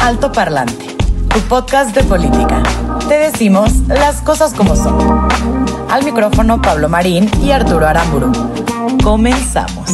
[0.00, 0.96] Alto Parlante,
[1.28, 2.62] tu podcast de política.
[3.06, 5.28] Te decimos las cosas como son.
[5.90, 8.32] Al micrófono Pablo Marín y Arturo Aramburu.
[9.04, 9.90] Comenzamos.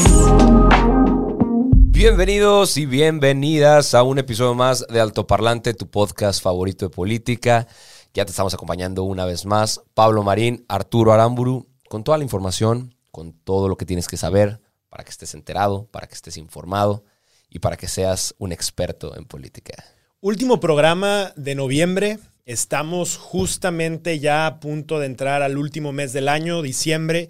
[1.91, 7.67] Bienvenidos y bienvenidas a un episodio más de Alto Parlante, tu podcast favorito de política.
[8.15, 9.83] Ya te estamos acompañando una vez más.
[9.95, 14.61] Pablo Marín, Arturo Aramburu, con toda la información, con todo lo que tienes que saber
[14.89, 17.05] para que estés enterado, para que estés informado
[17.51, 19.75] y para que seas un experto en política.
[20.21, 22.19] Último programa de noviembre.
[22.45, 27.29] Estamos justamente ya a punto de entrar al último mes del año, diciembre,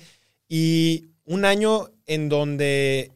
[0.49, 3.13] y un año en donde...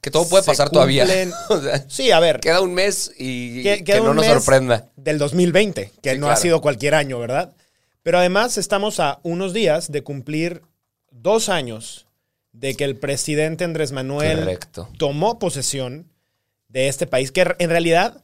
[0.00, 1.04] Que todo puede pasar todavía.
[1.04, 4.88] cumplen- Sí, a ver, queda un mes y que- no nos sorprenda.
[4.96, 7.54] Del 2020, que Sí, no ha sido cualquier año, ¿verdad?
[8.02, 10.62] Pero además estamos a unos días de cumplir
[11.10, 12.06] dos años
[12.52, 14.88] de que el presidente Andrés Manuel Correcto.
[14.96, 16.06] tomó posesión
[16.68, 18.22] de este país, que en realidad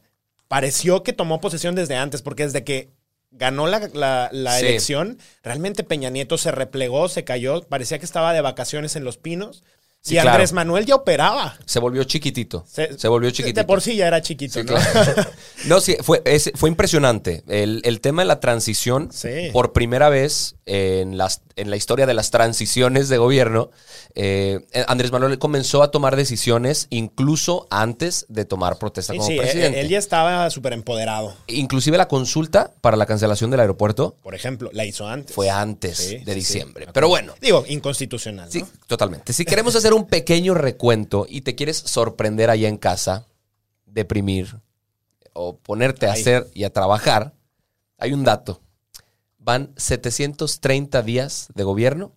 [0.53, 2.91] pareció que tomó posesión desde antes, porque desde que
[3.31, 4.67] ganó la, la- la Sí.
[4.67, 9.17] elección, realmente Peña Nieto se replegó, se cayó, parecía que estaba de vacaciones en Los
[9.17, 9.63] Pinos.
[10.05, 10.55] Sí, y Andrés claro.
[10.67, 11.55] Manuel ya operaba.
[11.65, 12.65] Se volvió chiquitito.
[12.69, 13.65] Se, Se- volvió De chiquitito.
[13.65, 14.73] por sí ya era chiquito, Sí, ¿no?
[14.75, 15.23] claro.
[15.65, 17.41] No, sí, fue, es- fue impresionante.
[17.47, 19.29] El, el tema de la transición, Sí.
[19.53, 23.71] por primera vez en, las, en la historia de las transiciones de gobierno,
[24.15, 29.79] eh, Andrés Manuel comenzó a tomar decisiones incluso antes de tomar protesta Sí, como presidente.
[29.79, 31.33] él, él ya estaba súper empoderado.
[31.47, 35.33] Inclusive la consulta para la cancelación del aeropuerto Por ejemplo, la hizo antes.
[35.33, 36.87] fue antes de diciembre.
[36.91, 38.47] Pero bueno, Digo, inconstitucional.
[38.47, 38.51] ¿no?
[38.51, 39.31] Sí, totalmente.
[39.31, 43.27] Si queremos hacer un pequeño recuento y te quieres sorprender allá en casa,
[43.85, 44.59] deprimir
[45.33, 46.21] o ponerte a Ay.
[46.21, 47.33] hacer y a trabajar,
[47.97, 48.61] hay un dato.
[49.39, 52.13] Van 730 días de gobierno,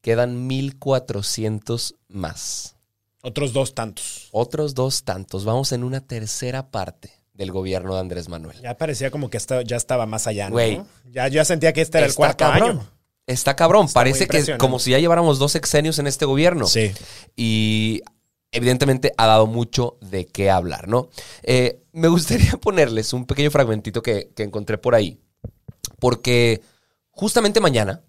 [0.00, 2.76] quedan 1400 más.
[3.22, 4.28] Otros dos tantos.
[4.32, 5.44] Otros dos tantos.
[5.44, 8.60] Vamos en una tercera parte del gobierno de Andrés Manuel.
[8.60, 10.52] Ya parecía como que ya estaba más allá, ¿no?
[10.52, 10.82] Güey.
[11.10, 12.70] Ya, ya sentía que este era el cuarto cabrón.
[12.70, 12.90] año.
[13.26, 13.86] Está cabrón.
[13.86, 16.66] Está Parece que es como si ya lleváramos dos sexenios en este gobierno.
[16.66, 16.92] Sí.
[17.36, 18.02] y
[18.52, 21.08] evidentemente ha dado mucho de qué hablar, ¿no?
[21.42, 25.20] Eh, me gustaría ponerles un pequeño fragmentito que, que encontré por ahí,
[25.98, 26.62] porque
[27.10, 28.02] justamente mañana,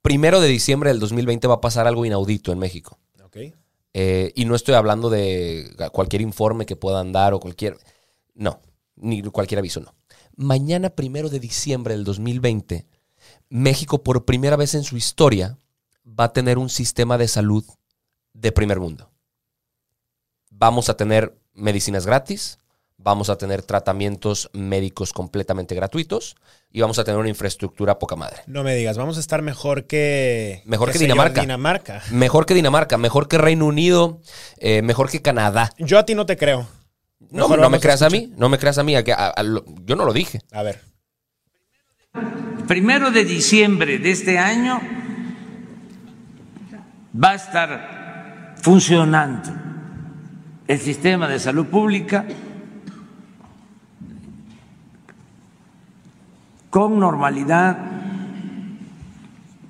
[0.00, 2.98] primero de diciembre del 2020, va a pasar algo inaudito en México.
[3.24, 3.36] Ok.
[3.96, 7.78] Eh, y no estoy hablando de cualquier informe que puedan dar o cualquier...
[8.34, 8.60] No,
[8.96, 9.94] ni cualquier aviso, no.
[10.36, 12.86] Mañana, primero de diciembre del 2020,
[13.58, 15.58] México por primera vez en su historia
[16.04, 17.64] va a tener un sistema de salud
[18.32, 19.12] de primer mundo.
[20.50, 22.58] Vamos a tener medicinas gratis,
[22.96, 26.34] vamos a tener tratamientos médicos completamente gratuitos
[26.72, 28.38] y vamos a tener una infraestructura poca madre.
[28.48, 30.62] No me digas, vamos a estar mejor que.
[30.64, 31.40] Mejor que yo, Dinamarca.
[31.42, 32.02] Dinamarca.
[32.10, 34.20] Mejor que Dinamarca, mejor que Reino Unido,
[34.58, 35.70] eh, mejor que Canadá.
[35.78, 36.66] Yo a ti no te creo.
[37.30, 38.96] No, no me creas a, mí, no me creas a mí.
[38.96, 40.40] a que- a- a lo- yo no lo dije.
[40.50, 40.80] A ver.
[42.66, 44.80] Primero de diciembre de este año
[47.22, 49.50] va a estar funcionando
[50.66, 52.24] el sistema de salud pública
[56.70, 57.76] con normalidad,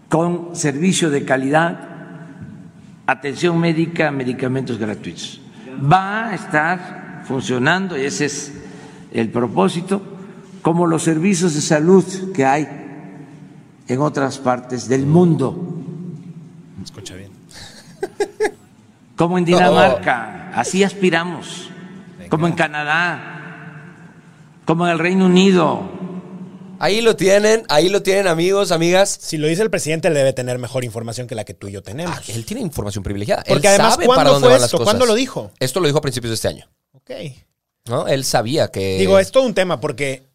[0.08, 1.80] con servicio de calidad,
[3.06, 5.40] atención médica, medicamentos gratuitos.
[5.82, 8.54] Va a estar funcionando, y ese es
[9.12, 10.00] el propósito,
[10.62, 12.83] como los servicios de salud que hay
[13.88, 15.56] en otras partes del mundo,
[16.82, 17.32] Escucha bien.
[19.16, 21.68] como en Dinamarca, así aspiramos,
[22.30, 23.96] como en Canadá,
[24.64, 25.92] como en el Reino Unido.
[26.80, 29.16] Ahí lo tienen, ahí lo tienen amigos, amigas.
[29.22, 31.72] Si lo dice el presidente, él debe tener mejor información que la que tú y
[31.72, 32.14] yo tenemos.
[32.18, 33.44] Ah, él tiene información privilegiada.
[33.46, 34.78] Porque Él además, sabe ¿cuándo para dónde fue van las esto?
[34.78, 34.92] cosas.
[34.92, 35.50] ¿Cuándo lo dijo?
[35.60, 36.68] Esto lo dijo a principios de este año.
[36.92, 37.10] Ok.
[37.88, 38.08] ¿no?
[38.08, 38.98] Él sabía que...
[38.98, 40.26] Digo, es todo un tema porque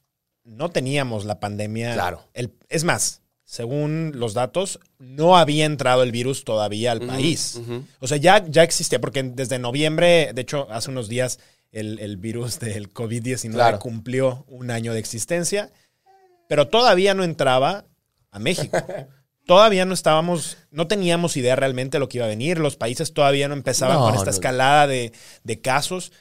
[0.45, 1.93] no teníamos la pandemia.
[1.93, 2.23] Claro.
[2.33, 3.18] El- es más,
[3.49, 7.59] según los datos, no había entrado el virus todavía al país.
[7.99, 11.39] O sea, ya, ya existía, porque desde noviembre, de hecho, hace unos días,
[11.71, 13.79] el, el virus del COVID-19 Claro.
[13.79, 15.71] cumplió un año de existencia,
[16.47, 17.85] pero todavía no entraba
[18.29, 18.77] a México.
[19.47, 22.59] todavía no estábamos, no teníamos idea realmente de lo que iba a venir.
[22.59, 24.31] Los países todavía no empezaban No, con esta no.
[24.31, 25.11] escalada de,
[25.43, 26.11] de casos.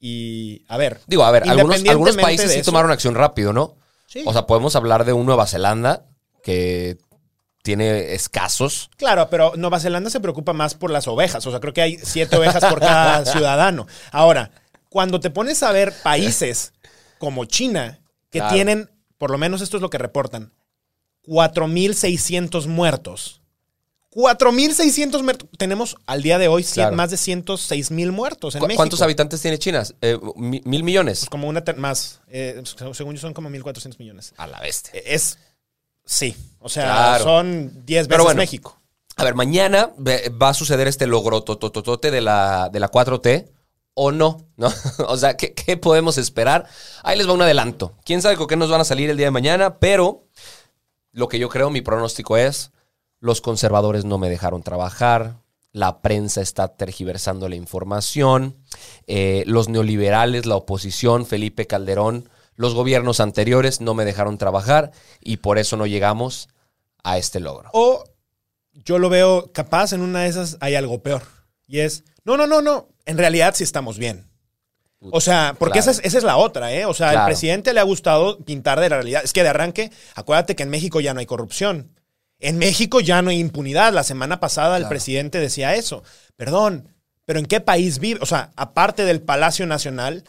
[0.00, 1.00] Y a ver.
[1.06, 3.76] Digo, a ver, algunos, algunos países sí eso- tomaron acción rápido, ¿no?
[4.06, 4.22] Sí.
[4.24, 6.06] O sea, podemos hablar de un Nueva Zelanda
[6.42, 6.98] que
[7.62, 8.90] tiene escasos.
[8.96, 11.46] Claro, pero Nueva Zelanda se preocupa más por las ovejas.
[11.46, 13.86] O sea, creo que hay siete ovejas por cada ciudadano.
[14.10, 14.50] Ahora,
[14.88, 16.72] cuando te pones a ver países
[17.18, 18.00] como China,
[18.30, 18.54] que Claro.
[18.54, 20.52] tienen, por lo menos esto es lo que reportan,
[21.26, 23.40] 4.600 muertos.
[24.10, 25.48] 4.600 muertos.
[25.56, 26.96] Tenemos al día de hoy cien- Claro.
[26.96, 28.78] más de 106.000 muertos en ¿Cu- México.
[28.78, 29.82] ¿Cuántos habitantes tiene China?
[30.02, 31.20] Eh, mi- ¿Mil millones?
[31.20, 32.20] Pues como una más.
[32.28, 32.60] Eh,
[32.92, 34.34] según yo son como 1.400 millones.
[34.36, 35.00] A la bestia.
[35.06, 35.38] Es.
[36.04, 36.36] Sí.
[36.58, 37.24] O sea, Claro.
[37.24, 38.38] son 10 veces bueno.
[38.38, 38.78] México.
[39.16, 43.48] A ver, mañana va a suceder este logro tototote de la, de la 4T
[43.94, 44.72] o no, ¿no?
[45.06, 46.66] o sea, ¿qué, qué podemos esperar?
[47.02, 47.94] Ahí les va un adelanto.
[48.04, 50.26] Quién sabe con qué nos van a salir el día de mañana, pero
[51.12, 52.70] lo que yo creo, mi pronóstico es,
[53.20, 55.36] los conservadores no me dejaron trabajar,
[55.72, 58.56] la prensa está tergiversando la información,
[59.06, 62.28] eh, los neoliberales, la oposición, Felipe Calderón,
[62.62, 66.48] los gobiernos anteriores no me dejaron trabajar y por eso no llegamos
[67.04, 67.68] a este logro.
[67.74, 68.04] O
[68.72, 71.22] yo lo veo capaz, en una de esas hay algo peor.
[71.66, 74.26] Y es, no, no, no, no, en realidad sí estamos bien.
[75.10, 75.90] O sea, porque Claro.
[75.90, 76.86] esa, es, esa es la otra, ¿eh?
[76.86, 77.20] O sea, Claro.
[77.20, 79.22] al presidente le ha gustado pintar de la realidad.
[79.24, 81.90] Es que de arranque, acuérdate que en México ya no hay corrupción.
[82.38, 83.92] En México ya no hay impunidad.
[83.92, 86.04] La semana pasada el presidente decía eso.
[86.36, 86.88] Perdón,
[87.24, 88.20] pero ¿en qué país vive?
[88.22, 90.22] O sea, aparte del Palacio Nacional,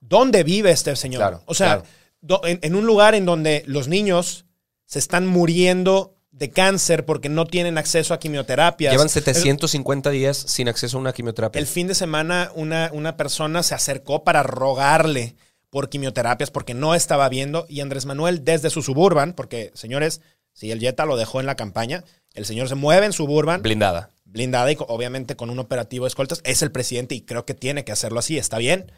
[0.00, 1.20] ¿dónde vive este señor?
[1.20, 1.82] Claro, o sea,
[2.22, 2.40] claro.
[2.46, 4.44] en, en un lugar en donde los niños
[4.84, 8.92] se están muriendo de cáncer porque no tienen acceso a quimioterapias.
[8.92, 11.58] Llevan El- 750 días sin acceso a una quimioterapia.
[11.58, 15.34] el fin de semana una, una persona se acercó para rogarle
[15.70, 20.20] por quimioterapias porque no estaba viendo y Andrés Manuel desde su suburban, porque señores,
[20.52, 22.04] si el Jetta lo dejó en la campaña,
[22.34, 24.10] el señor se mueve en suburban, blindada.
[24.24, 27.84] blindada y obviamente con un operativo de escoltas, es el presidente y creo que tiene
[27.84, 28.92] que hacerlo así, está bien.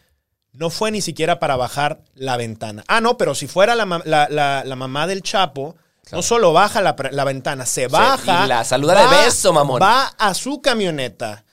[0.53, 2.85] No fue ni siquiera para bajar la ventana.
[2.89, 5.77] Ah, no, pero si fuera la, la- la- la mamá del Chapo,
[6.11, 8.45] no solo baja la, la ventana, se baja.
[8.45, 9.81] y la saluda de beso, mamón.
[9.81, 11.45] Va a su camioneta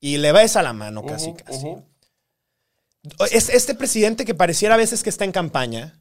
[0.00, 1.74] y le besa la mano casi, casi.
[3.30, 5.96] Es este presidente que pareciera a veces que está en campaña.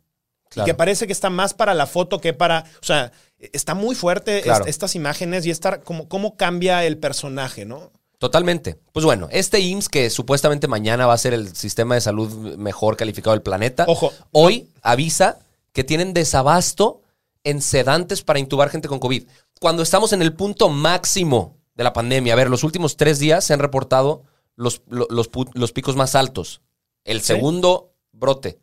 [0.50, 0.66] Claro.
[0.66, 2.66] Y que parece que está más para la foto que para.
[2.82, 4.66] O sea, está muy fuerte Claro.
[4.66, 7.92] estas imágenes y estar como cómo cambia el personaje, ¿no?
[8.20, 8.78] Totalmente.
[8.92, 12.98] Pues bueno, este IMSS que supuestamente mañana va a ser el sistema de salud mejor
[12.98, 14.12] calificado del planeta, Ojo.
[14.32, 15.40] hoy avisa
[15.72, 17.02] que tienen desabasto
[17.44, 19.24] en sedantes para intubar gente con COVID.
[19.62, 23.46] Cuando estamos en el punto máximo de la pandemia, a ver, los últimos tres días
[23.46, 24.24] se han reportado
[24.58, 26.62] los, lo- los, los picos más altos.
[27.06, 27.28] El Sí.
[27.28, 28.60] segundo brote,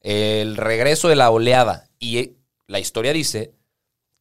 [0.00, 2.36] el regreso de la oleada y eh,
[2.68, 3.52] la historia dice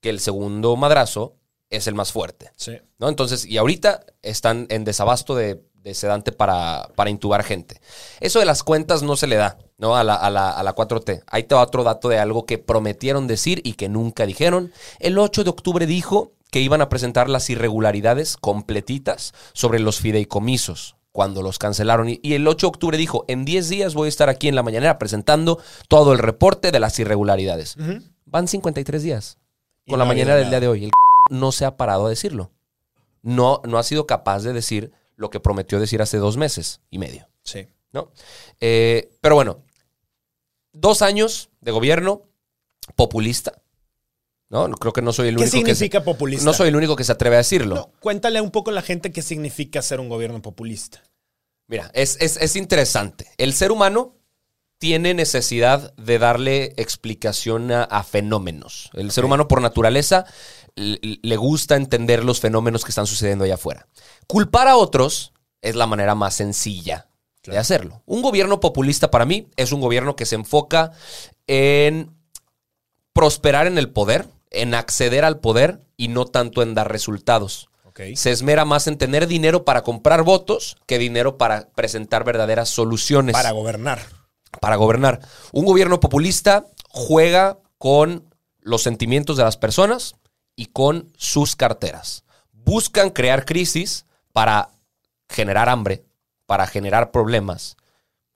[0.01, 1.35] que el segundo madrazo
[1.69, 2.51] es el más fuerte.
[2.55, 2.73] Sí.
[2.97, 3.09] ¿no?
[3.09, 7.81] Entonces, y ahorita están en desabasto de, de sedante para, para intubar gente.
[8.19, 9.95] Eso de las cuentas no se le da, ¿no?
[9.95, 11.23] A la, a, la, a la 4T.
[11.27, 14.71] Ahí te va otro dato de algo que prometieron decir y que nunca dijeron.
[14.99, 20.95] El 8 de octubre dijo que iban a presentar las irregularidades completitas sobre los fideicomisos
[21.11, 22.09] cuando los cancelaron.
[22.09, 24.63] Y, el 8 de octubre dijo, en 10 días voy a estar aquí en la
[24.63, 27.75] mañanera presentando todo el reporte de las irregularidades.
[28.25, 29.37] Van 53 días
[29.87, 30.83] con no la habido mañana del día de hoy.
[30.85, 30.91] El
[31.29, 32.51] no se ha parado a decirlo.
[33.21, 36.97] No, no ha sido capaz de decir lo que prometió decir hace dos meses y
[36.99, 37.27] medio.
[37.43, 37.67] Sí.
[37.91, 38.11] ¿no?
[38.61, 39.63] Eh, pero bueno,
[40.71, 42.23] dos años de gobierno
[42.95, 43.61] populista.
[44.49, 44.69] ¿no?
[44.71, 46.45] Creo que no soy el ¿Qué único que se- significa populista?
[46.45, 47.75] no soy el único que se atreve a decirlo.
[47.75, 51.03] No, cuéntale un poco a la gente qué significa ser un gobierno populista.
[51.67, 53.27] Mira, es, es- es interesante.
[53.37, 54.15] El ser humano
[54.79, 58.89] tiene necesidad de darle explicación a, a fenómenos.
[58.93, 60.25] El ser humano por naturaleza
[60.75, 63.87] le gusta entender los fenómenos que están sucediendo allá afuera.
[64.27, 67.07] Culpar a otros es la manera más sencilla
[67.43, 68.03] de hacerlo.
[68.05, 70.91] Un gobierno populista para mí es un gobierno que se enfoca
[71.47, 72.11] en
[73.13, 77.69] prosperar en el poder, en acceder al poder y no tanto en dar resultados.
[78.15, 83.33] Se esmera más en tener dinero para comprar votos que dinero para presentar verdaderas soluciones
[83.33, 83.99] Para gobernar.
[84.61, 85.19] Para gobernar.
[85.51, 90.15] Un gobierno populista juega con los sentimientos de las personas
[90.55, 92.23] y con sus carteras.
[92.51, 94.69] Buscan crear crisis para
[95.29, 96.05] generar hambre,
[96.45, 97.77] para generar problemas.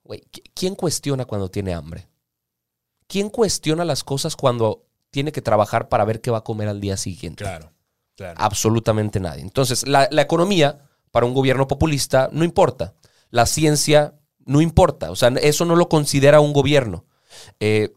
[0.03, 2.07] Güey, ¿qui- ¿quién cuestiona cuando tiene hambre?
[3.07, 6.79] ¿Quién cuestiona las cosas cuando tiene que trabajar para ver qué va a comer al
[6.81, 7.43] día siguiente?
[7.43, 7.71] Claro.
[8.15, 8.39] Claro.
[8.39, 9.41] Absolutamente nadie.
[9.41, 10.79] Entonces, la, la economía
[11.11, 12.93] para un gobierno populista no importa.
[13.29, 14.13] La ciencia
[14.45, 15.11] no importa.
[15.11, 17.05] O sea, eso no lo considera un gobierno.
[17.59, 17.91] Eh,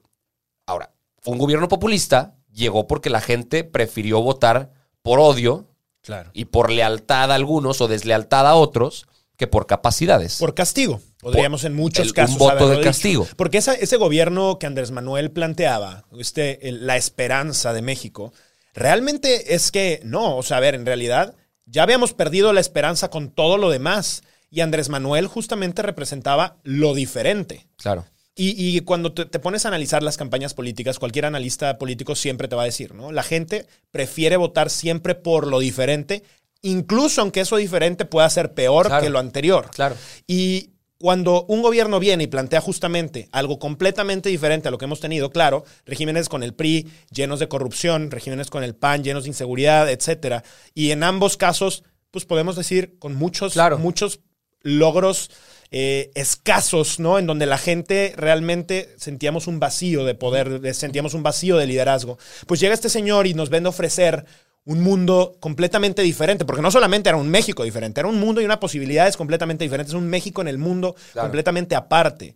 [0.66, 0.92] ahora,
[1.24, 4.72] un gobierno populista llegó porque la gente prefirió votar
[5.02, 5.66] por odio
[6.02, 6.30] Claro.
[6.32, 10.38] y por lealtad a algunos o deslealtad a otros que por capacidades.
[10.38, 11.00] Por castigo.
[11.20, 12.38] Podríamos en muchos el- un casos.
[12.38, 12.84] voto de dicho.
[12.88, 13.26] castigo.
[13.36, 18.32] Porque esa- ese gobierno que Andrés Manuel planteaba, este, el- la esperanza de México,
[18.72, 20.36] realmente es que no.
[20.36, 21.34] O sea, a ver, en realidad
[21.66, 24.22] ya habíamos perdido la esperanza con todo lo demás.
[24.50, 27.66] Y Andrés Manuel justamente representaba lo diferente.
[27.76, 28.04] Claro.
[28.38, 32.48] Y, y cuando te, te pones a analizar las campañas políticas, cualquier analista político siempre
[32.48, 33.10] te va a decir, ¿no?
[33.10, 36.22] La gente prefiere votar siempre por lo diferente,
[36.62, 39.02] incluso aunque eso diferente pueda ser peor Claro.
[39.02, 39.70] que lo anterior.
[39.74, 39.96] Claro.
[40.26, 45.00] Y cuando un gobierno viene y plantea justamente algo completamente diferente a lo que hemos
[45.00, 49.30] tenido, claro, regímenes con el PRI llenos de corrupción, regímenes con el PAN llenos de
[49.30, 50.42] inseguridad, etcétera,
[50.74, 53.78] y en ambos casos, pues podemos decir con muchos, Claro.
[53.78, 54.20] muchos
[54.62, 55.30] logros
[55.70, 57.18] eh, escasos, ¿no?
[57.18, 61.66] En donde la gente realmente sentíamos un vacío de poder, de- sentíamos un vacío de
[61.66, 62.18] liderazgo.
[62.46, 64.24] Pues llega este señor y nos vende a ofrecer
[64.64, 68.44] un mundo completamente diferente, porque no solamente era un México diferente, era un mundo y
[68.44, 71.26] una posibilidades completamente diferentes, un México en el mundo Claro.
[71.28, 72.34] completamente aparte.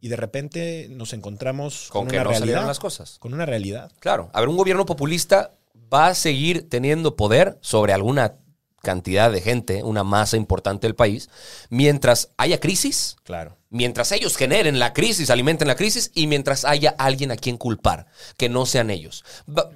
[0.00, 2.66] Y de repente nos encontramos Con con, que una no realidad.
[2.66, 3.18] las cosas.
[3.18, 3.92] Con una realidad.
[4.00, 4.30] Claro.
[4.32, 5.52] A ver, un gobierno populista
[5.92, 8.34] va a seguir teniendo poder sobre alguna
[8.82, 11.28] cantidad de gente, una masa importante del país,
[11.68, 13.56] mientras haya crisis, Claro.
[13.68, 18.06] mientras ellos generen la crisis, alimenten la crisis y mientras haya alguien a quien culpar,
[18.36, 19.24] que no sean ellos.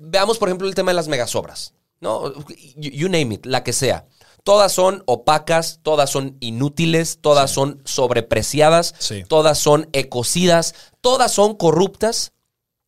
[0.00, 1.74] Veamos, por ejemplo, el tema de las megasobras.
[2.00, 2.32] ¿no?
[2.76, 4.06] You, you name it, la que sea.
[4.42, 9.24] Todas son opacas, todas son inútiles, todas son sobrepreciadas, Sí.
[9.26, 12.32] todas son ecocidas, todas son corruptas,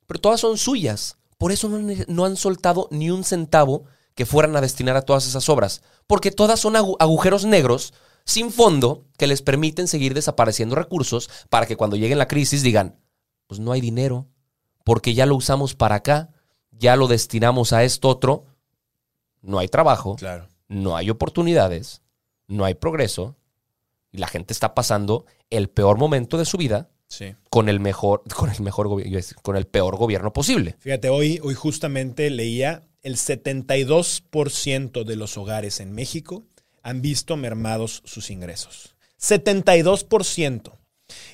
[0.07, 1.17] pero todas son suyas.
[1.39, 1.69] Por eso
[2.09, 6.31] no han soltado ni un centavo que fueran a destinar a todas esas obras, porque
[6.31, 7.93] todas son agu- agujeros negros
[8.25, 12.99] sin fondo que les permiten seguir desapareciendo recursos para que cuando llegue la crisis digan,
[13.47, 14.27] pues no hay dinero,
[14.85, 16.31] porque ya lo usamos para acá,
[16.73, 18.47] ya lo destinamos a esto otro,
[19.43, 20.49] no hay trabajo, Claro.
[20.69, 22.03] no hay oportunidades,
[22.49, 23.37] no hay progreso,
[24.11, 27.35] y la gente está pasando el peor momento de su vida Sí.
[27.51, 30.77] con el mejor, con el mejor gobierno, con el peor gobierno posible.
[30.81, 36.45] Fíjate, hoy, hoy justamente leía el 72% de los hogares en México
[36.83, 38.97] han visto mermados sus ingresos.
[39.21, 40.73] 72%.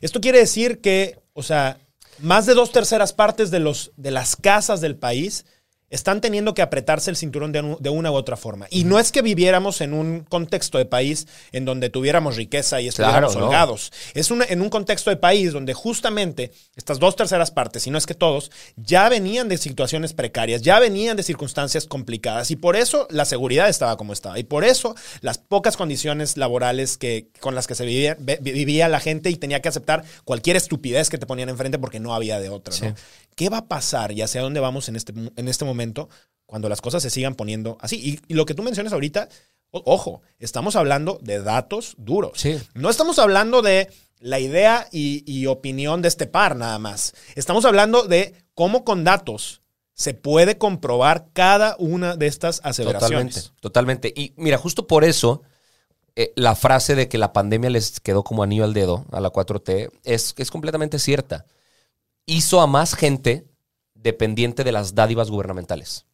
[0.01, 1.79] Esto quiere decir que, o sea,
[2.19, 5.47] más de dos terceras partes de, los, de las casas del país
[5.93, 8.67] están teniendo que apretarse el cinturón de, un- de una u otra forma.
[8.71, 12.89] Y no es que viviéramos en un contexto de país en donde tuviéramos riqueza y
[12.89, 13.47] estuviéramos Claro, no.
[13.47, 13.93] holgados.
[14.15, 17.99] Es una- en un contexto de país donde justamente estas dos terceras partes, si no
[17.99, 22.75] es que todos, ya venían de situaciones precarias, ya venían de circunstancias complicadas y por
[22.75, 27.55] eso la seguridad estaba como estaba y por eso las pocas condiciones laborales que, con
[27.55, 31.49] las que se vivía la gente y tenía que aceptar cualquier estupidez que te ponían
[31.49, 32.75] enfrente porque no había de otra.
[32.89, 32.95] ¿no?
[33.37, 36.09] ¿Qué va a pasar y hacia dónde vamos en este, en este momento
[36.47, 37.97] cuando las cosas se sigan poniendo así?
[37.97, 39.29] Y, y lo que tú mencionas ahorita,
[39.71, 42.33] o- ojo, estamos hablando de datos duros.
[42.37, 42.61] Sí.
[42.75, 47.15] No estamos hablando de la idea y, y opinión de este par nada más.
[47.35, 49.61] Estamos hablando de cómo con datos
[49.95, 53.35] se puede comprobar cada una de estas aseveraciones.
[53.61, 54.13] Totalmente, totalmente.
[54.17, 55.43] Y mira, justo por eso,
[56.17, 59.31] eh, la frase de que la pandemia les quedó como anillo al dedo a la
[59.31, 61.45] 4T es, es completamente cierta.
[62.27, 63.49] Hizo a más gente
[63.95, 66.07] dependiente de las dádivas gubernamentales.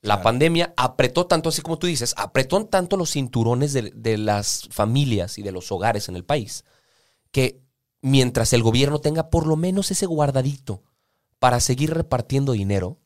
[0.00, 0.22] La Claro.
[0.24, 5.38] pandemia apretó tanto, así como tú dices, apretó tanto los cinturones de, de las familias
[5.38, 6.64] y de los hogares en el país,
[7.30, 7.60] que
[8.00, 10.82] mientras el gobierno tenga por lo menos ese guardadito
[11.38, 12.98] para seguir repartiendo dinero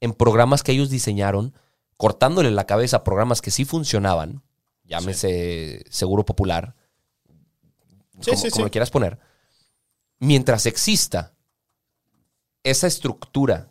[0.00, 1.54] en programas que ellos diseñaron,
[1.96, 4.42] cortándole la cabeza a programas que sí funcionaban,
[4.84, 6.76] llámese Seguro Popular,
[8.20, 9.18] Sí, como, sí, como lo quieras poner,
[10.20, 11.33] mientras exista
[12.64, 13.70] esa estructura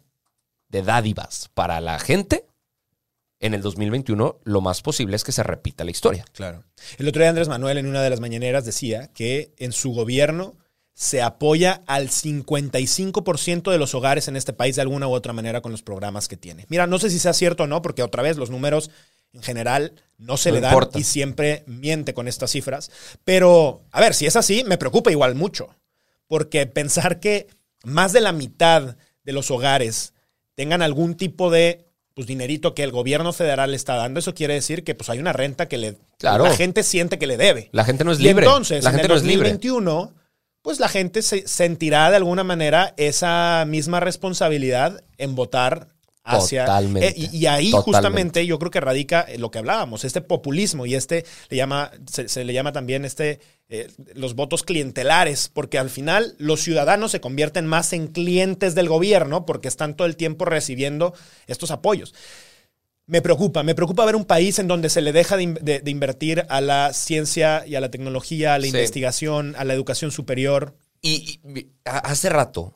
[0.70, 2.46] de dádivas para la gente,
[3.40, 6.24] en el 2021 lo más posible es que se repita la historia.
[6.32, 6.64] Claro.
[6.98, 10.56] El otro día Andrés Manuel en una de las mañaneras decía que en su gobierno
[10.94, 15.62] se apoya al 55% de los hogares en este país de alguna u otra manera
[15.62, 16.66] con los programas que tiene.
[16.70, 18.92] Mira, no sé si sea cierto o no, porque otra vez los números
[19.34, 21.00] en general no se No le dan importa.
[21.00, 22.92] y siempre miente con estas cifras.
[23.26, 25.76] Pero, a ver, si es así, me preocupa igual mucho,
[26.28, 27.48] porque pensar que
[27.84, 30.14] más de la mitad de los hogares
[30.56, 31.86] tengan algún tipo de
[32.16, 35.18] pues dinerito que el gobierno federal le está dando, eso quiere decir que pues hay
[35.20, 36.44] una renta que le Claro.
[36.44, 37.70] la gente siente que le debe.
[37.72, 38.46] La gente no es Y libre.
[38.46, 39.50] entonces, la en gente el no es libre.
[39.50, 40.14] 2021,
[40.62, 45.88] pues la gente se sentirá de alguna manera esa misma responsabilidad en votar
[46.24, 47.08] hacia Totalmente.
[47.10, 47.78] Eh, y, y ahí Totalmente.
[47.84, 52.30] justamente yo creo que radica lo que hablábamos, este populismo y este le llama se,
[52.30, 53.40] se le llama también este
[53.70, 58.88] eh, los votos clientelares, porque al final los ciudadanos se convierten más en clientes del
[58.90, 61.14] gobierno porque están todo el tiempo recibiendo
[61.48, 62.14] estos apoyos.
[63.06, 65.80] me preocupa, me preocupa ver un país en donde se le deja de, in- de-
[65.82, 68.70] de invertir a la ciencia y a la tecnología, a la Sí.
[68.70, 70.78] investigación, a la educación superior.
[71.02, 72.74] Y, y- hace rato,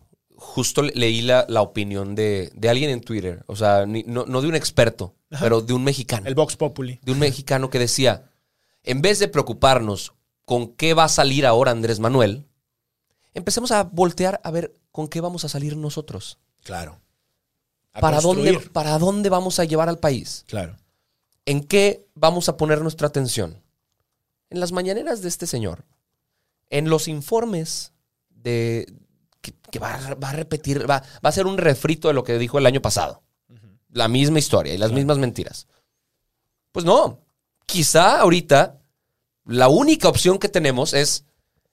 [0.48, 3.44] justo le- leí la, la opinión de, de alguien en Twitter.
[3.48, 6.28] O sea, ni- no, no de un experto, pero de un mexicano.
[6.28, 7.00] El Vox Populi.
[7.04, 8.32] de un mexicano que decía,
[8.84, 10.14] en vez de preocuparnos
[10.46, 12.46] con qué va a salir ahora Andrés Manuel,
[13.34, 16.40] empecemos a voltear a ver con qué vamos a salir nosotros.
[16.64, 17.00] Claro.
[17.94, 18.60] A ¿Para dónde.
[18.72, 20.46] ¿Para dónde vamos a llevar al país?
[20.48, 20.78] Claro.
[21.46, 23.62] ¿En qué vamos a poner nuestra atención?
[24.50, 25.86] En las mañaneras de este señor,
[26.70, 27.92] en los informes
[28.30, 28.92] de
[29.42, 32.24] que, que va, a- va a repetir, va, va a ser un refrito de lo
[32.24, 33.24] que dijo el año pasado.
[33.92, 35.68] La misma historia y las mismas mentiras.
[36.72, 37.22] Pues no,
[37.66, 38.80] quizá ahorita
[39.46, 41.26] la única opción que tenemos es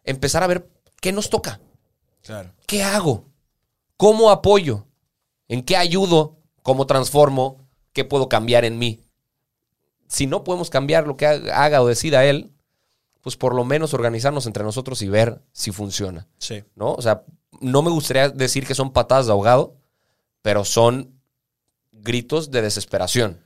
[0.04, 0.68] empezar a ver
[1.00, 1.60] qué nos toca,
[2.22, 2.52] Claro.
[2.66, 3.26] qué hago,
[3.96, 4.86] cómo apoyo,
[5.48, 7.58] en qué ayudo, cómo transformo,
[7.92, 9.00] qué puedo cambiar en mí
[10.06, 12.52] si no podemos cambiar lo que ha- haga o decida él,
[13.20, 16.62] pues por lo menos organizarnos entre nosotros y ver si funciona, Sí.
[16.76, 16.92] ¿no?
[16.92, 17.24] O sea,
[17.60, 19.76] no me gustaría decir que son patadas de ahogado,
[20.42, 21.20] pero son
[21.92, 23.40] gritos de desesperación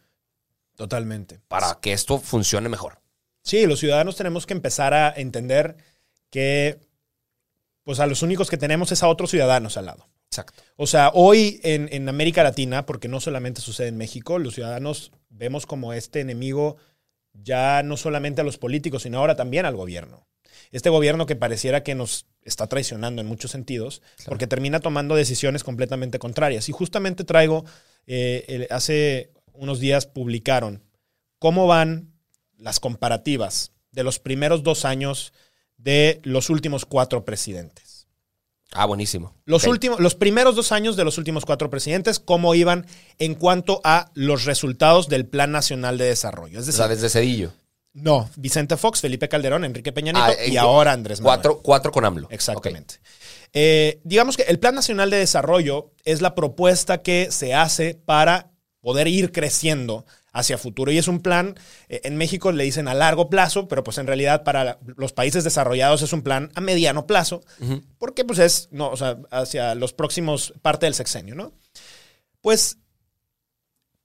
[0.77, 1.41] Totalmente.
[1.49, 3.01] para que esto funcione mejor.
[3.43, 5.77] Sí, los ciudadanos tenemos que empezar a entender
[6.31, 6.81] que
[7.85, 10.07] pues a los únicos que tenemos es a otros ciudadanos al lado.
[10.27, 10.63] Exacto.
[10.77, 15.11] O sea, hoy en, en América Latina, porque no solamente sucede en México, los ciudadanos
[15.31, 16.77] vemos como este enemigo
[17.33, 20.28] ya no solamente a los políticos, sino ahora también al gobierno.
[20.71, 25.65] Este gobierno que pareciera que nos está traicionando en muchos sentidos, porque termina tomando decisiones
[25.65, 26.69] completamente contrarias.
[26.69, 27.65] Y justamente traigo,
[28.07, 30.83] eh, el- hace unos días publicaron
[31.39, 32.13] cómo van
[32.57, 35.33] las comparativas de los primeros dos años
[35.77, 38.07] de los últimos cuatro presidentes.
[38.73, 39.35] Ah, buenísimo.
[39.47, 42.87] Los, últimos, los primeros dos años de los últimos cuatro presidentes, cómo iban
[43.19, 46.61] en cuanto a los resultados del Plan Nacional de Desarrollo.
[46.61, 47.53] Es O sea, desde Cedillo.
[48.03, 51.37] No, Vicente Fox, Felipe Calderón, Enrique Peña Nieto Ah, y ahora Andrés Manuel.
[51.37, 52.29] Cuatro, cuatro con AMLO.
[52.31, 52.97] Exactamente.
[53.53, 58.51] Eh, digamos que el Plan Nacional de Desarrollo es la propuesta que se hace para
[58.81, 60.93] poder ir creciendo hacia futuro.
[60.93, 61.55] Y es un plan,
[61.89, 65.45] eh, en México le dicen a largo plazo, pero pues en realidad para los países
[65.45, 67.43] desarrollados es un plan a mediano plazo,
[67.99, 71.53] porque pues es, no, o sea, hacia los próximos, parte del sexenio, ¿no?
[72.41, 72.79] Pues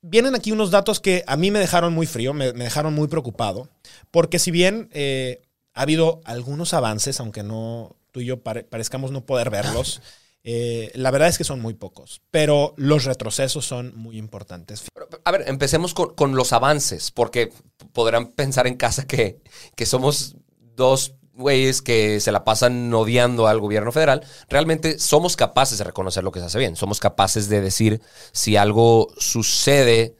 [0.03, 3.07] vienen aquí unos datos que a mí me dejaron muy frío, me, me dejaron muy
[3.07, 3.69] preocupado,
[4.11, 5.41] porque si bien eh,
[5.73, 10.01] ha habido algunos avances, aunque no tú y yo pare- parezcamos no poder verlos,
[10.43, 14.85] eh, la verdad es que son muy pocos, pero los retrocesos son muy importantes.
[15.23, 17.51] A ver, empecemos con, con los avances, porque
[17.93, 19.39] podrán pensar en casa que,
[19.75, 20.35] que somos
[20.75, 24.23] dos güeyes que se la pasan odiando al gobierno federal.
[24.49, 26.75] Realmente somos capaces de reconocer lo que se hace bien.
[26.75, 30.15] Somos capaces de decir si algo sucede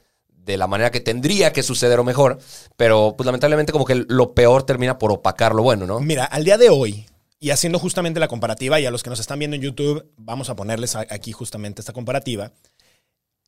[0.46, 2.40] de la manera que tendría que suceder o mejor,
[2.76, 6.00] pero pues lamentablemente como que lo peor termina por opacar lo bueno, ¿no?
[6.02, 7.06] Mira, al día de hoy,
[7.40, 10.50] y haciendo justamente la comparativa, y a los que nos están viendo en YouTube, vamos
[10.50, 12.52] a ponerles aquí justamente esta comparativa.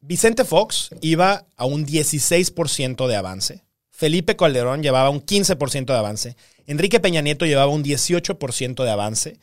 [0.01, 3.64] Vicente Fox iba a un 16% de avance.
[3.95, 6.35] Felipe Calderón llevaba un 15% de avance.
[6.67, 9.39] Enrique Peña Nieto llevaba un 18% de avance.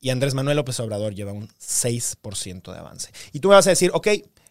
[0.00, 3.10] Y Andrés Manuel López Obrador lleva un 6% de avance.
[3.32, 4.08] Y tú me vas a decir, ok,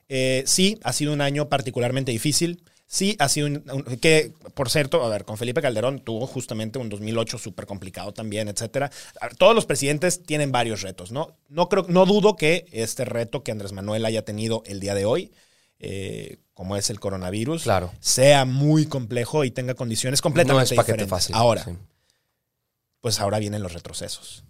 [0.10, 2.62] eh, sí, ha sido un año particularmente difícil.
[2.86, 3.64] Sí, ha sido un,
[4.00, 8.48] que, por cierto, a ver, con Felipe Calderón tuvo justamente un 2008 súper complicado también,
[8.48, 8.92] etcétera.
[9.40, 11.36] Todos los presidentes tienen varios retos, ¿no?
[11.50, 15.06] No creo, no dudo que este reto que Andrés Manuel haya tenido el día de
[15.06, 15.32] hoy,
[15.80, 17.94] eh, como es el coronavirus, Claro.
[18.00, 21.10] sea muy complejo y tenga condiciones completamente no es paquete diferentes.
[21.10, 21.36] fácil.
[21.36, 21.72] Ahora, Sí.
[23.02, 24.44] pues ahora vienen los retrocesos.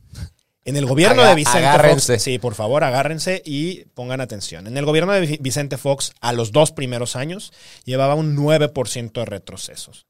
[0.64, 2.14] En el gobierno Aga- de Vicente agárrense.
[2.16, 4.68] Fox, sí, por favor, agárrense y pongan atención.
[4.68, 7.54] En el gobierno de Vi- Vicente Fox, a los dos primeros años,
[7.86, 10.08] llevaba un 9% de retrocesos.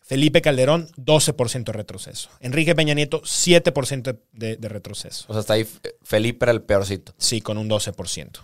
[0.00, 2.28] Felipe Calderón, 12% de retroceso.
[2.40, 5.24] Enrique Peña Nieto, 7% de, de retroceso.
[5.28, 5.66] O sea, hasta ahí
[6.02, 7.14] Felipe era el peorcito.
[7.18, 8.40] Sí, con un 12%.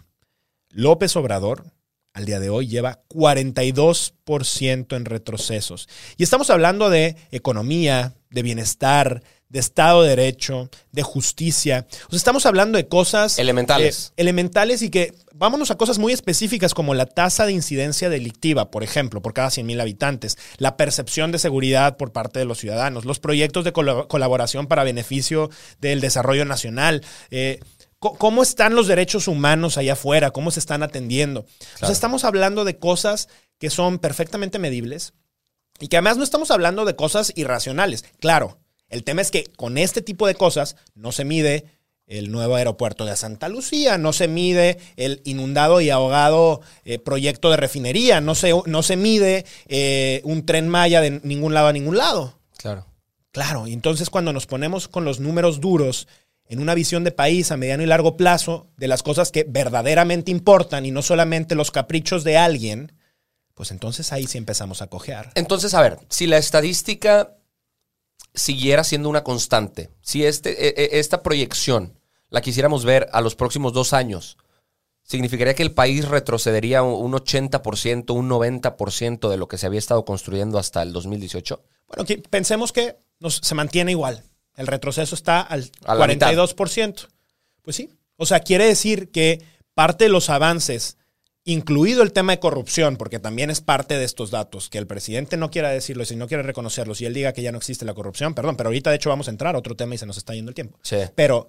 [0.71, 1.65] López Obrador,
[2.13, 5.89] al día de hoy, lleva 42% en retrocesos.
[6.17, 11.87] Y estamos hablando de economía, de bienestar, de Estado de Derecho, de justicia.
[12.07, 13.39] O sea, estamos hablando de cosas...
[13.39, 14.09] Elementales.
[14.09, 18.71] eh, elementales y que vámonos a cosas muy específicas como la tasa de incidencia delictiva,
[18.71, 22.59] por ejemplo, por cada 100 mil habitantes, la percepción de seguridad por parte de los
[22.59, 27.03] ciudadanos, los proyectos de colaboración para beneficio del desarrollo nacional.
[27.31, 27.59] eh,
[28.01, 30.31] ¿Cómo están los derechos humanos allá afuera?
[30.31, 31.41] ¿Cómo se están atendiendo?
[31.75, 35.13] O sea, estamos hablando de cosas que son perfectamente medibles
[35.79, 38.07] y que además no estamos hablando de cosas irracionales.
[38.19, 38.59] Claro,
[38.89, 41.67] el tema es que con este tipo de cosas no se mide
[42.07, 47.51] el nuevo aeropuerto de Santa Lucía, no se mide el inundado y ahogado eh, proyecto
[47.51, 51.73] de refinería, no se, no se mide eh, un tren Maya de ningún lado a
[51.73, 52.39] ningún lado.
[52.57, 52.87] Claro.
[53.31, 56.09] Claro, y entonces cuando nos ponemos con los números duros
[56.51, 60.33] en una visión de país a mediano y largo plazo de las cosas que verdaderamente
[60.33, 62.93] importan y no solamente los caprichos de alguien,
[63.55, 65.31] pues entonces ahí sí empezamos a cojear.
[65.37, 67.37] Entonces, a ver, si la estadística
[68.35, 73.37] siguiera siendo una constante, si este, e- e- esta proyección la quisiéramos ver a los
[73.37, 74.37] próximos dos años,
[75.05, 80.05] significaría que el país retrocedería un 80%, un 90% de lo que se había estado
[80.05, 81.63] construyendo hasta el 2018.
[81.87, 84.25] Bueno, pensemos que nos, se mantiene igual.
[84.61, 86.33] El retroceso está al A la mitad.
[86.33, 87.09] 42%.
[87.63, 87.91] Pues sí.
[88.17, 89.43] O sea, quiere decir que
[89.75, 90.97] parte de los avances,
[91.45, 95.37] incluido el tema de corrupción, porque también es parte de estos datos, que el presidente
[95.37, 97.95] no quiera decirlo, si no quiere reconocerlos y él diga que ya no existe la
[97.95, 100.19] corrupción, perdón, pero ahorita de hecho vamos a entrar a otro tema y se nos
[100.19, 100.79] está yendo el tiempo.
[100.83, 100.99] Sí.
[101.15, 101.49] Pero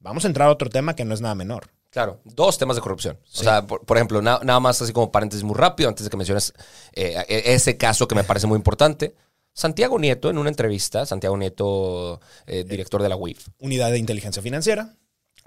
[0.00, 1.70] vamos a entrar a otro tema que no es nada menor.
[1.90, 3.16] Claro, dos temas de corrupción.
[3.34, 6.10] O sea, por, por ejemplo, na- nada más así como paréntesis muy rápido, antes de
[6.10, 6.52] que menciones
[6.92, 9.14] eh, e- ese caso que me parece muy importante.
[9.58, 14.40] Santiago Nieto, en una entrevista, Santiago Nieto, eh, director de la UIF, Unidad de inteligencia
[14.40, 14.94] financiera.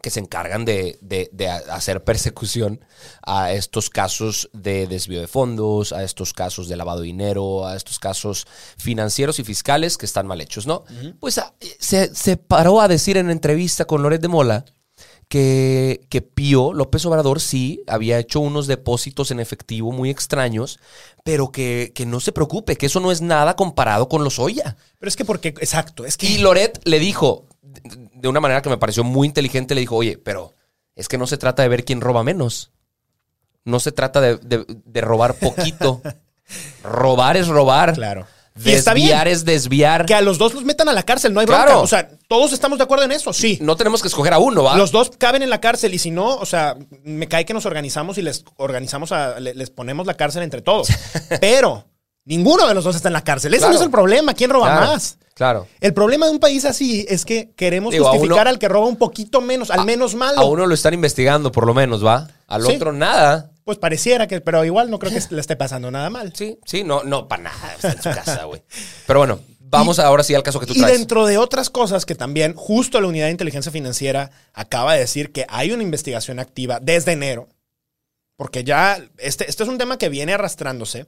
[0.02, 2.84] que se encargan de, de- hacer persecución
[3.24, 7.76] a estos casos de desvío de fondos, a estos casos de lavado de dinero, a
[7.76, 8.48] estos casos
[8.78, 10.84] financieros y fiscales que están mal hechos, ¿no?
[11.20, 14.66] Pues a- se, se paró a decir en entrevista con Loret de Mola
[15.32, 20.78] que, que Pío López Obrador sí había hecho unos depósitos en efectivo muy extraños,
[21.24, 24.76] pero que, que no se preocupe, que eso no es nada comparado con los Oya.
[25.00, 26.28] Pero es que porque, exacto, es que...
[26.28, 30.18] Y Loret le dijo, de una manera que me pareció muy inteligente, le dijo, oye,
[30.18, 30.54] pero
[30.98, 32.72] es que no se trata de ver quién roba menos.
[33.64, 36.02] No se trata de, de- de robar poquito.
[36.84, 37.94] robar es robar.
[37.94, 38.28] Claro.
[38.56, 39.36] Está Desviar bien.
[39.36, 40.06] es desviar.
[40.06, 41.64] que a los dos los metan a la cárcel, no hay Claro.
[41.72, 41.80] bronca.
[41.84, 43.58] O sea, todos estamos de acuerdo en eso, sí.
[43.62, 44.76] No tenemos que escoger a uno, ¿va?
[44.78, 47.66] Los dos caben en la cárcel y si no, o sea, me cae que nos
[47.66, 50.88] organizamos y les organizamos a, le- les ponemos la cárcel entre todos.
[51.42, 51.86] Pero
[52.26, 53.54] ninguno de los dos está en la cárcel.
[53.54, 53.74] Ese Claro.
[53.74, 54.34] no es el problema.
[54.34, 55.18] ¿Quién roba Claro, más?
[55.34, 55.68] Claro.
[55.80, 58.86] El problema de un país así es que queremos Digo, justificar uno- al que roba
[58.86, 60.40] un poquito menos, al menos malo.
[60.40, 62.28] A uno lo están investigando, por lo menos, ¿va?
[62.52, 62.76] Al Sí.
[62.76, 63.52] otro nada.
[63.64, 66.34] Pues pareciera que, pero igual no creo que le esté pasando nada mal.
[66.36, 67.74] Sí, sí, no, no, para nada.
[67.76, 68.64] Está en su casa, güey.
[69.08, 70.98] Pero bueno, vamos ahora sí al caso que tú Y traes.
[70.98, 75.32] dentro de otras cosas que también justo la Unidad de Inteligencia Financiera acaba de decir
[75.32, 77.48] que hay una investigación activa desde enero,
[78.36, 81.06] porque ya este, este es un tema que viene arrastrándose,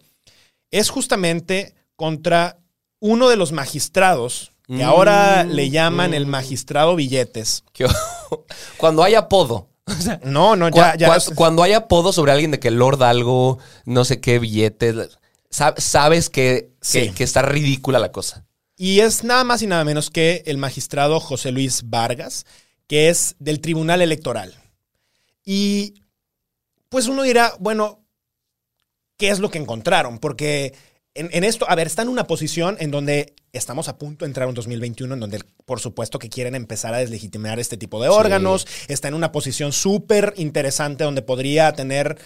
[0.71, 2.59] es justamente contra
[2.99, 7.63] uno de los magistrados, que Mm, ahora le llaman el magistrado Billetes.
[8.77, 9.67] Cuando hay apodo.
[10.23, 11.19] No, no, Cu- ya, ya.
[11.19, 14.93] cu- cuando hay apodo sobre alguien de que Lord algo, no sé qué billete,
[15.51, 18.45] sab- sabes que, que- que está ridícula la cosa.
[18.75, 22.45] Y es nada más y nada menos que el magistrado José Luis Vargas,
[22.87, 24.53] que es del Tribunal Electoral.
[25.45, 25.95] Y
[26.89, 27.99] pues uno dirá, bueno,
[29.17, 30.17] ¿qué es lo que encontraron?
[30.19, 30.73] Porque
[31.15, 34.29] en, en esto, a ver, está en una posición en donde estamos a punto de
[34.29, 38.09] entrar un 2021, en donde por supuesto que quieren empezar a deslegitimar este tipo de
[38.09, 38.65] órganos.
[38.87, 42.17] Está en una posición súper interesante donde podría tener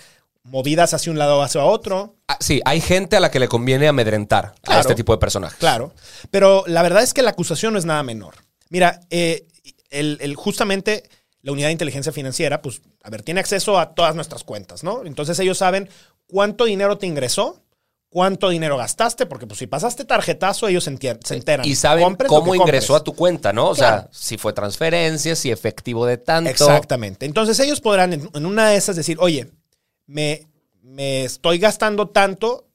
[0.43, 2.15] movidas hacia un lado o hacia otro.
[2.29, 5.57] Ah, sí, hay gente a la que le conviene amedrentar a este tipo de personajes.
[5.59, 5.93] Claro,
[6.31, 8.35] pero la verdad es que la acusación no es nada menor.
[8.69, 9.45] Mira, eh,
[9.89, 11.03] el, el- justamente
[11.41, 15.05] la unidad de inteligencia financiera, pues, a ver, tiene acceso a todas nuestras cuentas, ¿no?
[15.05, 15.89] Entonces ellos saben
[16.27, 17.61] cuánto dinero te ingresó,
[18.17, 21.63] cuánto dinero gastaste, porque pues si pasaste tarjetazo, ellos se, se enteran.
[21.67, 23.69] Y saben Compres cómo ingresó a tu cuenta, ¿no?
[23.69, 24.01] O Claro.
[24.01, 26.49] sea, si fue transferencia, si efectivo de tanto.
[26.49, 27.27] Exactamente.
[27.27, 29.51] Entonces ellos podrán en, en una de esas decir, oye,
[30.07, 30.47] me,
[30.81, 32.65] me estoy gastando tanto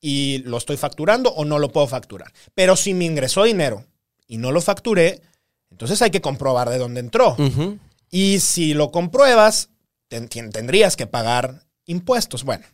[0.00, 2.32] y lo estoy facturando o no lo puedo facturar.
[2.54, 3.84] Pero si me ingresó dinero
[4.28, 5.20] y no lo facturé,
[5.68, 7.36] entonces hay que comprobar de dónde entró.
[8.08, 9.70] Y si lo compruebas,
[10.06, 12.44] ten- ten- tendrías que pagar impuestos.
[12.44, 12.64] Bueno,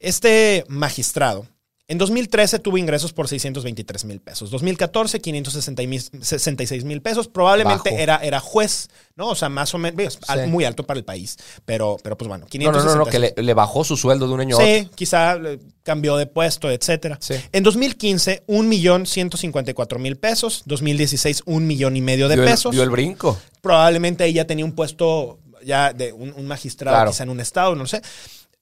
[0.00, 1.46] este magistrado
[1.88, 4.48] en 2013 tuvo ingresos por 623 mil pesos.
[4.52, 7.26] 2014, 566 mil pesos.
[7.26, 8.00] Probablemente Bajo.
[8.00, 9.26] era, era juez, ¿no?
[9.30, 10.50] O sea, más o menos es al- Sí.
[10.50, 11.36] muy alto para el país.
[11.64, 12.96] Pero, pero pues bueno, No, no, no, 566.
[12.96, 14.68] no, que le, le bajó su sueldo de un año a otro.
[14.72, 17.18] Sí, quizá eh, cambió de puesto, etcétera.
[17.20, 17.34] Sí.
[17.50, 20.62] En 2015, un millón ciento cincuenta y cuatro mil pesos.
[20.66, 23.36] 2016, un millón y medio de Dio el- pesos dio el brinco.
[23.62, 27.10] probablemente ella tenía un puesto ya de un, un magistrado Claro.
[27.10, 28.00] quizá en un estado, no sé.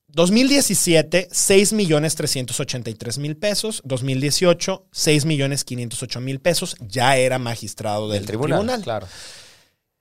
[0.09, 3.83] 2017, 6 millones 383 mil pesos.
[3.85, 6.77] 2018, 6 millones 508 mil pesos.
[6.81, 8.83] Ya era magistrado del, Del tribunal, tribunal.
[8.83, 9.07] claro.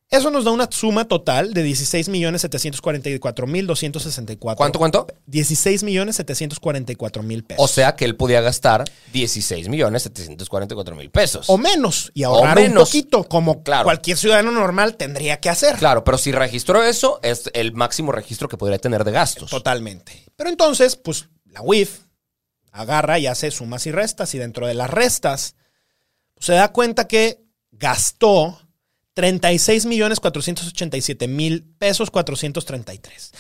[0.10, 4.56] Eso nos da una suma total de 16.744.264.
[4.56, 5.06] ¿Cuánto, cuánto?
[5.30, 7.64] 16.744.000 pesos.
[7.64, 11.50] O sea que él podía gastar 16 millones 744 mil pesos.
[11.50, 12.84] o menos y ahorrar menos.
[12.84, 13.84] un poquito, como Claro.
[13.84, 15.76] cualquier ciudadano normal tendría que hacer.
[15.76, 19.50] Claro, pero si registró eso, es el máximo registro que podría tener de gastos.
[19.50, 20.24] Totalmente.
[20.36, 22.02] Pero entonces, pues la UIF
[22.72, 25.56] agarra y hace sumas y restas y dentro de las restas
[26.36, 27.42] pues, se da cuenta que
[27.72, 28.60] gastó
[29.18, 33.32] 36 millones 487 mil pesos 433.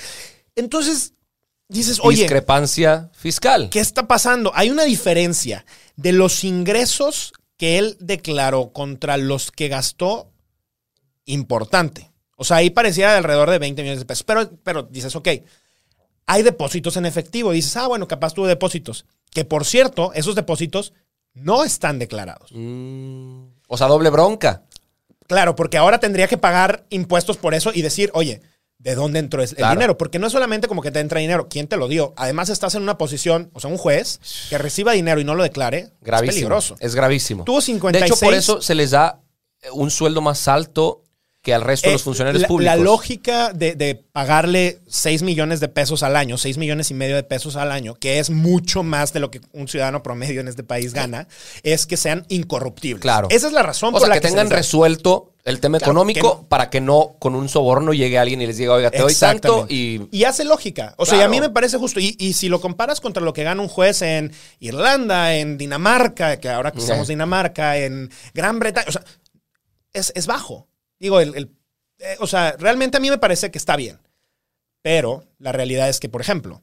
[0.56, 1.14] Entonces
[1.68, 3.70] dices, oye, Discrepancia fiscal.
[3.70, 4.52] ¿qué está pasando?
[4.56, 10.32] Hay una diferencia de los ingresos que él declaró contra los que gastó
[11.26, 12.12] importante.
[12.38, 14.24] O sea, ahí parecía de alrededor de 20 millones de pesos.
[14.24, 15.28] Pero, pero dices, ok,
[16.26, 17.52] hay depósitos en efectivo.
[17.52, 19.06] Dices, ah, bueno, capaz tuvo depósitos.
[19.30, 20.94] Que por cierto, esos depósitos
[21.36, 22.50] no están declarados.
[22.52, 24.64] Mm, o sea, doble bronca.
[25.28, 28.42] Claro, porque ahora tendría que pagar impuestos por eso y decir, oye,
[28.80, 29.74] ¿de dónde entró el Claro.
[29.76, 29.98] dinero?
[29.98, 32.14] Porque no es solamente como que te entra dinero, ¿quién te lo dio?
[32.16, 35.44] Además estás en una posición, o sea, un juez que reciba dinero y no lo
[35.44, 36.30] declare, Gravísimo.
[36.30, 36.76] es peligroso.
[36.80, 37.44] Es gravísimo.
[37.44, 38.02] Tuvo 56.
[38.10, 39.20] De hecho, por eso se les da
[39.74, 41.04] un sueldo más alto
[41.48, 42.76] que al resto de los Eh, funcionarios la, públicos.
[42.78, 47.16] La lógica de, de pagarle 6 millones de pesos al año, 6 millones y medio
[47.16, 50.50] de pesos al año, que es mucho más de lo que un ciudadano promedio en
[50.50, 51.30] este país gana,
[51.64, 53.02] es que sean incorruptibles.
[53.02, 53.30] Claro.
[53.32, 55.92] Esa es la razón O por sea, la que que, tengan resuelto el tema Claro,
[55.94, 58.92] económico que no- para que no con un soborno llegue alguien y les diga, oiga,
[58.92, 60.24] te doy tanto y...
[60.26, 60.96] hace lógica.
[60.98, 62.02] O sea, y a mí me parece justo.
[62.02, 66.42] Y, y si lo comparas contra lo que gana un juez en Irlanda, en Dinamarca,
[66.42, 67.14] que ahora que somos Sí.
[67.14, 69.04] Dinamarca, en Gran Bretaña, o sea,
[69.94, 70.67] es, es bajo.
[71.00, 71.52] Digo, el, el-
[72.00, 74.00] eh, o sea, realmente a mí me parece que está bien.
[74.84, 76.62] Pero la realidad es que, por ejemplo,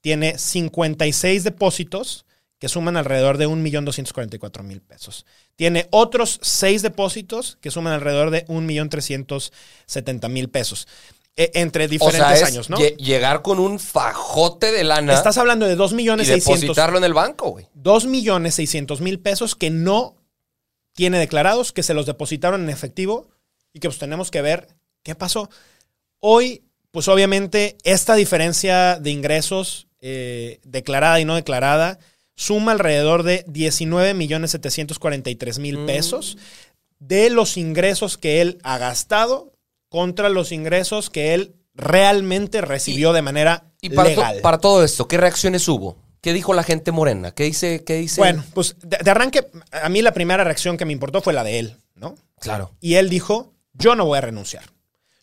[0.00, 2.26] tiene 56 depósitos
[2.58, 5.26] que suman alrededor de 1.244.000 pesos.
[5.56, 10.86] Tiene otros 6 depósitos que suman alrededor de 1.370.000 pesos.
[11.36, 12.76] Eh, entre O diferentes sea, es años, ¿no?
[12.78, 16.98] lle- llegar con un fajote de lana Estás hablando de 2 y millones 600 depositarlo
[16.98, 17.66] en el banco, güey.
[17.74, 20.14] 2 millones 600 mil pesos que no
[20.94, 23.28] tiene declarados, que se los depositaron en efectivo
[23.74, 24.68] y que pues tenemos que ver
[25.02, 25.50] qué pasó.
[26.20, 31.98] Hoy, pues obviamente, esta diferencia de ingresos eh, declarada y no declarada
[32.36, 35.86] suma alrededor de 19 millones 743 mil Mm.
[35.86, 36.36] pesos
[36.98, 39.52] de los ingresos que él ha gastado
[39.88, 44.40] contra los ingresos que él realmente recibió de manera Y para, to- legal.
[44.42, 45.96] para todo esto, ¿qué reacciones hubo?
[46.20, 47.32] ¿Qué dijo la gente morena?
[47.32, 47.82] ¿Qué dice?
[47.84, 48.20] ¿Qué dice?
[48.20, 51.44] Bueno, pues de, de arranque, a mí la primera reacción que me importó fue la
[51.44, 52.14] de él, ¿no?
[52.40, 52.72] claro.
[52.80, 54.64] Y él dijo, yo no voy a renunciar.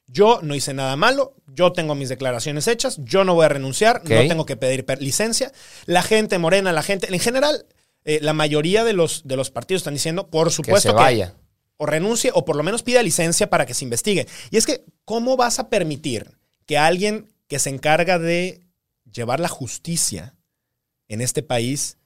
[0.08, 4.02] Yo no hice nada malo, yo tengo mis declaraciones hechas, yo no voy a renunciar,
[4.04, 5.52] no tengo que pedir licencia.
[5.86, 7.66] La gente morena, la gente, en general,
[8.04, 11.02] eh, la mayoría de los, de los partidos están diciendo, por Que supuesto se que,
[11.02, 11.36] vaya.
[11.78, 14.28] o renuncie o por lo menos pida licencia para que se investigue.
[14.50, 16.30] Y es que, ¿cómo vas a permitir
[16.66, 18.60] que alguien que se encarga de
[19.10, 20.36] llevar la justicia
[21.08, 21.98] en este país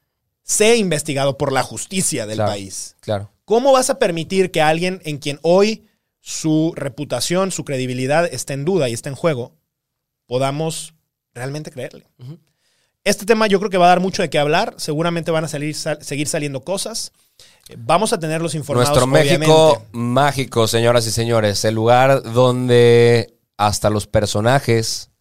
[0.43, 2.51] sea investigado por la justicia del Claro.
[2.51, 2.95] país?
[2.99, 3.31] Claro.
[3.45, 5.87] ¿Cómo vas a permitir que alguien en quien hoy
[6.27, 9.51] su reputación, su credibilidad está en duda y está en juego,
[10.25, 10.95] podamos
[11.35, 12.07] realmente creerle?
[13.03, 14.73] Este tema yo creo que va a dar mucho de qué hablar.
[14.77, 17.11] Seguramente van a salir, sal- seguir saliendo cosas.
[17.69, 18.89] Eh, Vamos a tenerlos informados.
[18.89, 19.89] Nuestro México obviamente.
[19.91, 21.63] mágico, señoras y señores.
[21.63, 25.11] El lugar donde hasta los personajes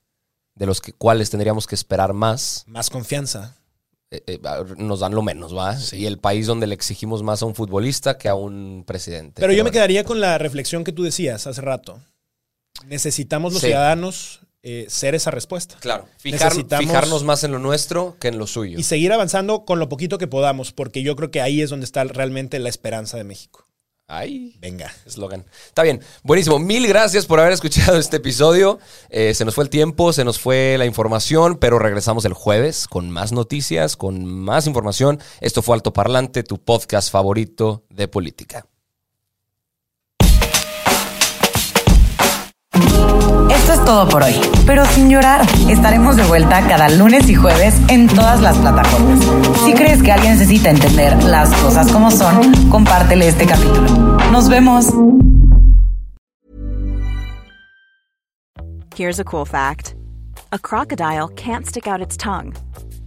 [0.54, 3.54] de los que, cuales tendríamos que esperar más Más confianza.
[4.16, 4.40] Eh, eh,
[4.78, 5.76] nos dan lo menos, ¿va?
[5.92, 9.40] Y el país donde le exigimos más a un futbolista que a un presidente.
[9.40, 12.00] Pero yo me quedaría con la reflexión que tú decías hace rato.
[12.86, 13.68] Necesitamos los Sí.
[13.68, 15.76] ciudadanos eh, ser esa respuesta.
[15.80, 18.78] Claro, fijar- fijarnos más en lo nuestro que en lo suyo.
[18.78, 21.84] Y seguir avanzando con lo poquito que podamos, porque yo creo que ahí es donde
[21.84, 23.66] está realmente la esperanza de México.
[24.06, 24.92] Ay, Venga.
[25.06, 25.46] eslogan.
[25.66, 26.58] Está bien, buenísimo.
[26.58, 28.78] Mil gracias por haber escuchado este episodio.
[29.08, 32.86] Eh, se nos fue el tiempo, se nos fue la información, pero regresamos el jueves
[32.86, 35.20] con más noticias, con más información.
[35.40, 38.66] Esto fue Alto Parlante, tu podcast favorito de política.
[43.64, 44.34] Esto es todo por hoy,
[44.66, 45.40] pero sin llorar.
[45.70, 49.24] Estaremos de vuelta cada lunes y jueves en todas las plataformas.
[49.64, 54.18] Si crees que alguien necesita entender las cosas como son, compártele este capítulo.
[54.30, 54.92] Nos vemos.
[58.94, 59.94] Here's a cool fact
[60.52, 62.52] a crocodile can't stick out its tongue.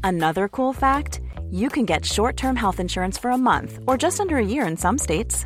[0.03, 4.19] Another cool fact you can get short term health insurance for a month or just
[4.19, 5.45] under a year in some states.